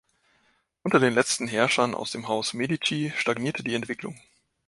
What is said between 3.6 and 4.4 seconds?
die Entwicklung.